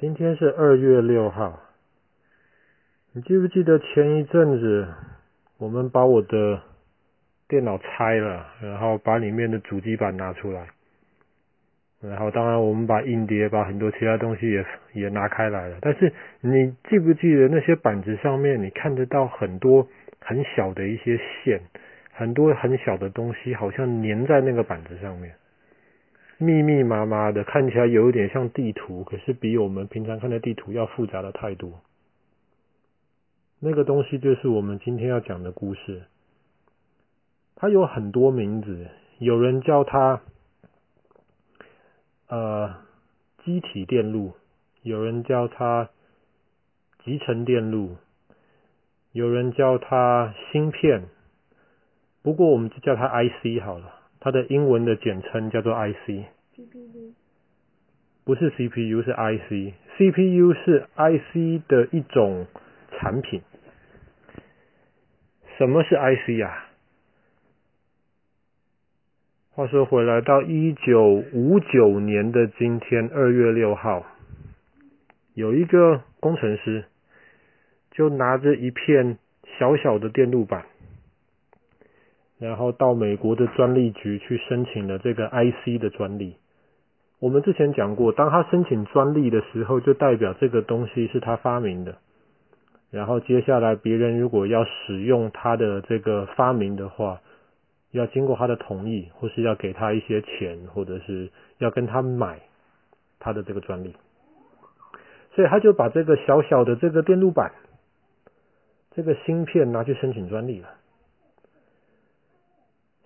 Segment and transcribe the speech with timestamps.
[0.00, 1.60] 今天是二月六号，
[3.12, 4.88] 你记不记得前一阵子
[5.58, 6.62] 我们把我的
[7.46, 10.68] 电脑拆了，然后把里面的主机板拿出来，
[12.00, 15.76] 然后当然我们把硬碟、把很多其他东西也也拿开来了。
[15.82, 16.10] 但是
[16.40, 19.86] 你记不记得那些板子上面，你看得到很多
[20.18, 21.60] 很小的一些线，
[22.14, 25.34] 很多很小的东西，好像粘在那个板子上面。
[26.42, 31.82] 密密麻麻的，看起来有一点像地图，可是比我们平常看的地图要复杂的太多。
[33.58, 36.04] 那个东西就是我们今天要讲的故事。
[37.56, 38.88] 它有很多名字，
[39.18, 40.22] 有人叫它
[42.28, 42.74] 呃
[43.44, 44.32] 机体电路，
[44.80, 45.90] 有人叫它
[47.04, 47.98] 集成电路，
[49.12, 51.02] 有人叫它芯片。
[52.22, 53.96] 不过我们就叫它 IC 好了。
[54.22, 56.26] 它的英文的简称叫做 IC
[56.60, 57.14] CPU
[58.24, 62.46] 不是 CPU 是 IC，CPU 是 IC 的一种
[62.92, 63.40] 产品。
[65.56, 66.66] 什么是 IC 呀？
[69.52, 74.04] 话说回来，到一九五九年的今天，二月六号，
[75.32, 76.84] 有一个工程师
[77.90, 79.16] 就拿着一片
[79.58, 80.66] 小小的电路板。
[82.38, 86.36] 然后到美国的专利局去申请了这个 IC 的专利。
[87.20, 91.98] 我们之前讲过，当他申请专利的时候，就代表这个东西是他发明的。
[92.90, 97.20] 然后接下来别人如果要使用他的这个发明的话，
[97.90, 102.40] 要经过他的同意，或是要给他一些钱，或者是要跟他买
[103.18, 103.94] 他的这个专利。
[105.34, 107.52] 所以他就把这个小小的这个电路板，
[108.92, 110.70] 这个芯片拿去申请专利了。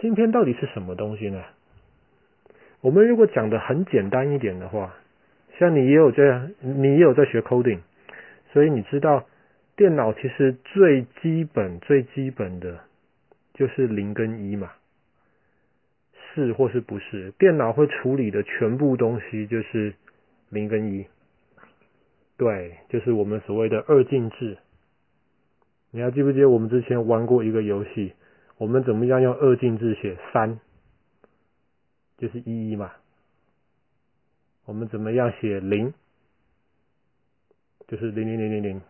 [0.00, 1.42] 芯片到底是什么东西呢？
[2.86, 4.94] 我们如果讲的很简单一点的话，
[5.58, 7.80] 像你也有在，你也有在学 coding，
[8.52, 9.26] 所以你知道
[9.74, 12.78] 电脑其实最基本、最基本的
[13.54, 14.70] 就是零跟一嘛，
[16.32, 17.32] 是或是不是？
[17.32, 19.92] 电脑会处理的全部东西就是
[20.48, 21.06] 零跟一，
[22.36, 24.58] 对，就是我们所谓的二进制。
[25.90, 28.12] 你还记不记得我们之前玩过一个游戏？
[28.58, 30.60] 我们怎么样用二进制写三？
[32.18, 32.92] 就是一一嘛。
[34.64, 35.92] 我们怎么样写零？
[37.86, 38.82] 就是零零零零零，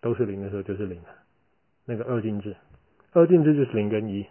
[0.00, 1.00] 都是零的时候就是零。
[1.86, 2.54] 那个二进制，
[3.12, 4.26] 二进制就是零跟一。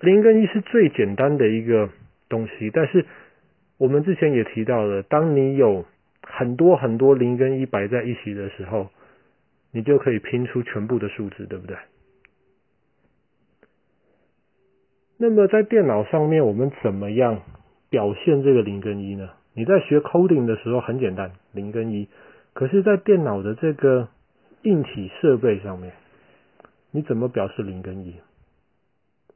[0.00, 1.90] 零跟一是最简单的一个
[2.28, 3.04] 东西，但是
[3.76, 5.84] 我们之前也提到了，当你有
[6.22, 8.90] 很多很多零跟一摆在一起的时候，
[9.70, 11.76] 你就可以拼出全部的数字，对不对？
[15.22, 17.42] 那么在电脑上面，我们怎么样
[17.90, 19.30] 表现这个零跟一呢？
[19.54, 22.08] 你在学 coding 的时候很简单，零跟一。
[22.54, 24.08] 可是，在电脑的这个
[24.62, 25.92] 硬体设备上面，
[26.90, 28.16] 你怎么表示零跟一？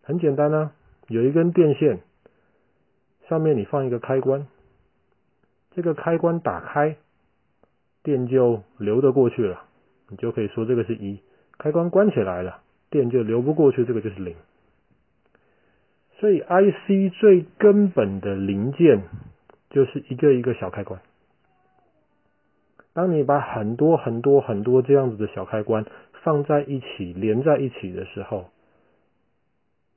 [0.02, 0.72] 很简单啊，
[1.06, 2.00] 有一根电线，
[3.28, 4.48] 上面你放一个开关，
[5.70, 6.97] 这个开关打开，
[8.03, 9.62] 电就流得过去了，
[10.08, 11.20] 你就可以说这个是一。
[11.58, 12.58] 开关关起来了，
[12.91, 14.34] 电就流不过去，这个就是零。
[16.19, 19.03] 所以，IC 最根本的零件
[19.71, 21.00] 就是一个一个小开关。
[22.94, 25.84] 当你把很多很多很多这样子的小开关
[26.22, 28.47] 放在一起，连在一起的时候，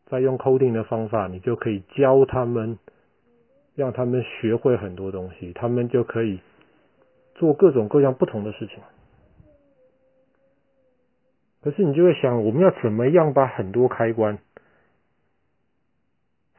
[0.07, 2.77] 再用 coding 的方法，你就可以教他们，
[3.75, 6.41] 让他们学会很多东西，他们就可以
[7.35, 8.79] 做各种各样不同的事情。
[11.61, 14.39] 可是你就会想，我们要怎么样把很多开关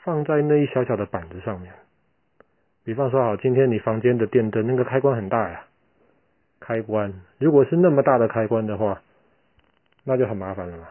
[0.03, 1.73] 放在那一小小的板子上面，
[2.85, 5.63] 比方说，好，今天你房间的电灯那个开关很大呀，
[6.59, 9.03] 开关如果是那么大的开关的话，
[10.05, 10.89] 那就很麻烦了嘛。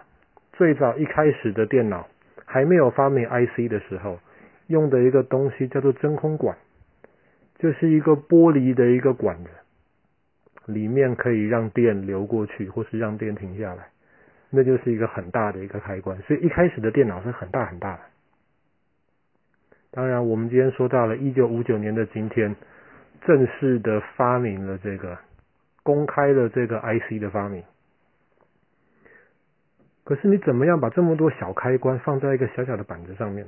[0.54, 2.08] 最早一开始的电脑
[2.46, 4.20] 还没有发明 IC 的时候，
[4.68, 6.56] 用的一个东西叫做真空管，
[7.58, 9.50] 就是一个玻璃的一个管子，
[10.68, 13.88] 里面可以让电流过去，或是让电停下来，
[14.52, 16.16] 那就是一个很大的一个开关。
[16.22, 18.02] 所以一开始的电脑是很大很大的。
[19.92, 22.56] 当然，我们今天说到了一九五九年的今天，
[23.26, 25.18] 正式的发明了这个，
[25.84, 27.64] 公开了这个 IC 的发明。
[30.04, 33.48] 可是你怎么样把这么多小开关放在一个小小的板子上面？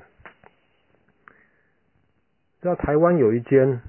[2.61, 3.81] 知道台湾有一间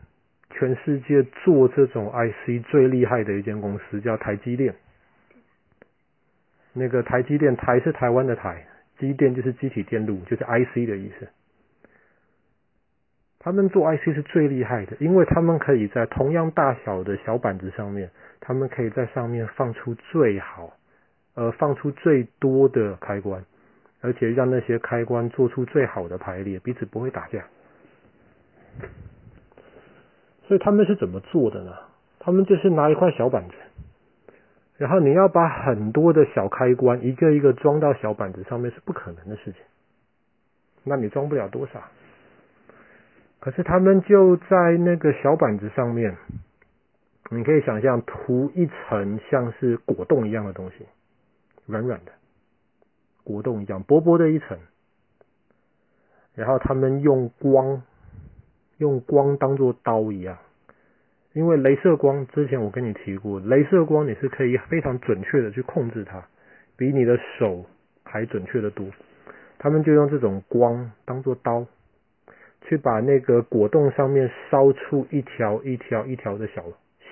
[0.51, 4.75] 全世界做这种 IC 最厉害的一间公司，叫台积电。
[6.73, 8.67] 那个台积电，台是台湾的台，
[8.99, 11.29] 积电就是机体电路，就是 IC 的意思。
[13.45, 18.09] 他们做 IC 是最厉害的，因为他们可以在同样大小的小板子上面，
[18.39, 20.73] 他们可以在上面放出最好，
[21.35, 23.45] 呃，放出最多的开关，
[24.01, 27.45] 而且让那些开关做出最好的排列，彼此不会打架。
[30.47, 31.73] 所以他们是怎么做的呢？
[32.21, 33.55] 他们就是拿一块小板子，
[34.77, 39.61] 然后你要把很多的小开关一个一个装到小板子上面是不可能的事情，
[40.85, 41.83] 那你装不了多少。
[43.43, 46.17] 可是他们就在那个小板子上面，
[47.29, 50.87] 你可以想象涂一层像是果冻一样的东西，
[51.67, 52.13] 软软的
[53.25, 54.57] 果冻一样薄薄的一层，
[56.37, 57.83] 然后他们用光，
[58.79, 60.39] 用光当做刀一样，
[61.33, 66.23] 因为镭射光之前我跟你提过，镭射光你是可以非常准确的去控制它，
[66.77, 67.67] 比你的手
[68.05, 68.87] 还准确的多。
[69.59, 71.67] 他们就用这种光当做刀。
[72.65, 76.65] 去把那个果冻上面烧出一条一条一条的小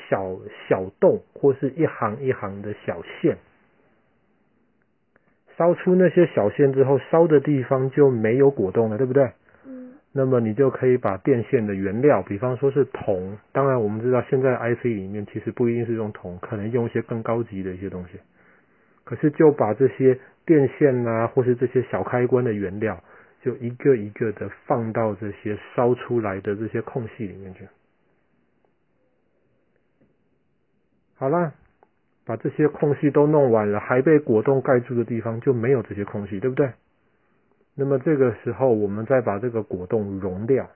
[0.09, 0.37] 小
[0.69, 3.37] 小洞，或是一行一行的小线。
[5.57, 9.31] 烧出那些小线之后，烧的地方就没有果冻了，对不对？
[9.67, 9.93] 嗯。
[10.13, 18.19] 那么你就可以把电线的原料，比方说是铜，当然我们知道现在 IC 里面其实不一定是用铜，可能用一些更高级的一些东西。
[19.05, 23.03] 可是就把这些电线啊，或是这些小开关的原料。
[23.43, 27.69] 就一个一个的放到这些烧出来的这些空隙里面去。
[31.17, 31.53] 好了，
[32.25, 36.73] 把这些空隙都弄完了，还被果冻盖住的地方就没有这些空隙，对不对？
[37.75, 40.69] 那么这个时候，我们再把这个果冻融掉。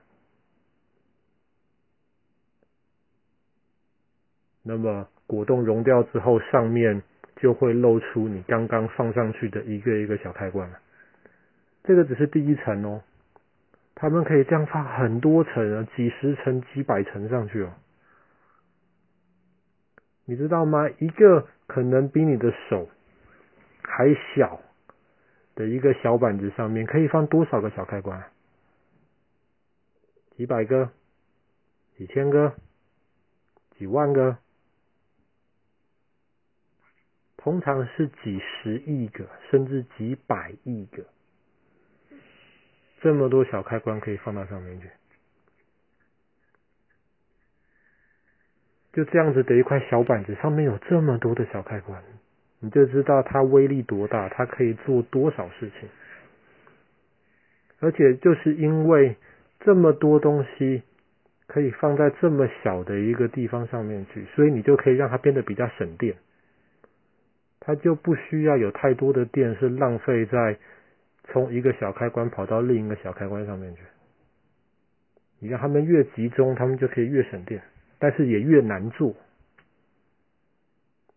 [4.63, 7.03] 那么果冻融掉之后，上面
[7.37, 10.79] 就会露出你刚刚放上去的一个一个小开关了。
[11.85, 13.03] 这个只是第一层哦，
[13.95, 17.73] 他们可以这样放很多层啊，几十层、几百层上去哦。
[20.25, 20.89] 你知道吗？
[20.99, 22.89] 一个可能比你的手
[23.83, 24.63] 还小
[25.55, 28.25] 的一个小板子上面，可以放多少个小开关？
[30.37, 30.91] 几百个、
[31.99, 32.55] 几千个、
[33.77, 34.39] 几万个，
[37.37, 41.05] 通常是几十亿个，甚至几百亿个。
[43.05, 44.89] 这么多小开关可以放到上面去，
[48.95, 52.03] 就这样子的一块小板子上面有这么多的小开关，
[52.61, 55.87] 你就知道它威力多大，它可以做多少事情。
[57.81, 59.17] 而且就是因为
[59.61, 60.83] 这么多东西
[61.47, 66.17] 可以放在这么小的一个地方上面去，所以你就可以让它变得比较省电，
[67.61, 70.57] 它就不需要有太多的电是浪费在。
[71.25, 73.81] 从一个小开关跑到另一个小开关上面去，
[75.41, 77.63] 你让他们越集中，他们就可以越省电，
[77.99, 79.15] 但是也越难做。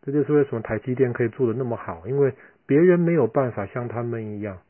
[0.02, 2.34] 这就是为什么台积电可以做的那么好，因为
[2.66, 4.62] 别人没有办法像他们一样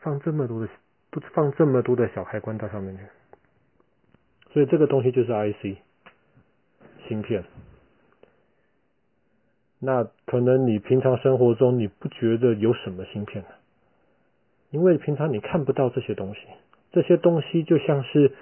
[0.00, 0.68] 放这么多的
[1.10, 3.02] 不放这么多的小开关到上面去。
[4.52, 5.78] 所以这个东西就是 IC
[7.08, 7.42] 芯片。
[9.78, 13.48] 那可能你平常生活中你不觉得有什么芯片呢？
[14.72, 16.40] 因为平常你看不到这些东西，
[16.90, 18.32] 这些东西就像是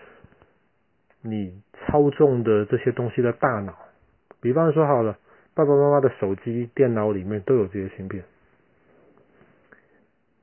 [1.21, 3.77] 你操纵的这些东西的大脑。
[4.41, 5.19] 比方说好了，
[5.55, 8.23] 爸爸妈妈的手机、电脑里面都有这些芯片。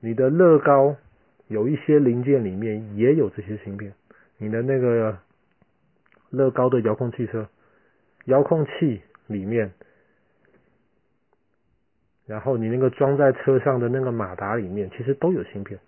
[0.01, 0.97] 你的乐高
[1.47, 3.93] 有一些零件里面也有这些芯片。
[4.37, 5.17] 你的那个
[6.29, 7.47] 乐高的遥控汽车，
[8.25, 9.71] 遥控器里面。
[12.27, 15.79] 然后你那个装在车上的那个马达里面，其实都有芯片。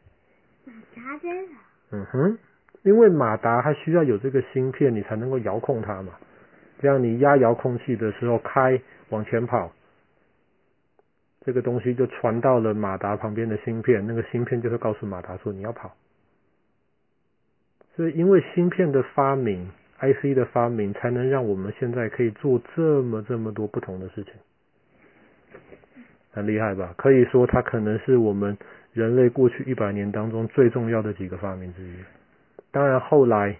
[0.66, 1.54] 马达真的？
[1.92, 2.38] 嗯哼，
[2.84, 6.14] 因为马达它需要有这个芯片，你才能够遥控它嘛。
[6.82, 9.74] 这样你压遥控器的时候开往前跑，
[11.42, 15.92] 这个东西就传到了马达旁边的芯片，那个芯片就会告诉马达说你要跑。
[17.96, 19.70] 所以因为芯片的发明
[20.00, 24.34] ，IC 的发明，才能让我们现在可以做这么这么多不同的事情。
[26.40, 26.94] 很厉害吧？
[26.98, 28.58] 可以说它可能是我们
[28.94, 31.94] 人类过去一百年当中最重要的几个发明之一。
[32.72, 33.58] 当然后来，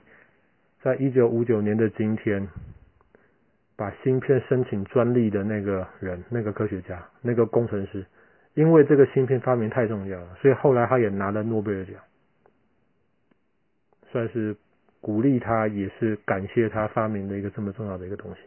[0.82, 2.48] 在一九五九年的今天，
[3.76, 8.06] 把芯片申请专利的那个人、那个科学家、那个工程师，
[8.54, 11.96] 因为这个芯片发明太重要了，所以后来他也拿了诺贝尔奖，
[14.10, 14.56] 算是
[15.02, 18.40] 鼓励他，也是感谢他发明的一个这么重要的一个东西。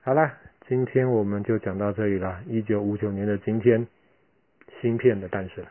[0.00, 0.32] 好了。
[0.66, 2.40] 今天我们就讲到这里了。
[2.46, 3.86] 一九五九年的今天，
[4.80, 5.62] 芯片的诞生。